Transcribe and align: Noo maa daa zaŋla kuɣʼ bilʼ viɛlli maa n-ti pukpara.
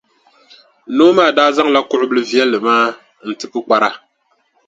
Noo 0.95 1.11
maa 1.17 1.35
daa 1.37 1.53
zaŋla 1.55 1.79
kuɣʼ 1.89 2.03
bilʼ 2.09 2.27
viɛlli 2.29 2.59
maa 2.65 2.85
n-ti 3.27 3.45
pukpara. 3.51 3.89